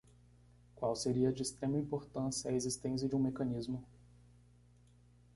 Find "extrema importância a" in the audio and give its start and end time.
1.43-2.53